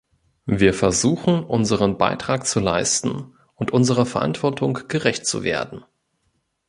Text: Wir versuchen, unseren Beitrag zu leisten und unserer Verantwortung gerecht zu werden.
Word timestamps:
Wir 0.47 0.73
versuchen, 0.73 1.43
unseren 1.43 1.99
Beitrag 1.99 2.47
zu 2.47 2.59
leisten 2.59 3.35
und 3.53 3.69
unserer 3.69 4.07
Verantwortung 4.07 4.79
gerecht 4.87 5.27
zu 5.27 5.43
werden. 5.43 5.85